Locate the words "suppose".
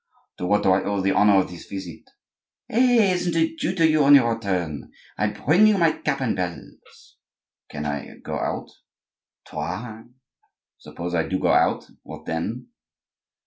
10.79-11.13